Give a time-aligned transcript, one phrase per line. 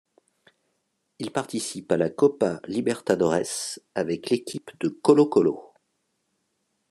[1.19, 5.75] Il participe à la Copa Libertadores avec l'équipe de Colo-Colo.